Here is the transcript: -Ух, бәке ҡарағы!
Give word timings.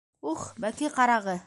-Ух, 0.31 0.47
бәке 0.67 0.93
ҡарағы! 0.99 1.39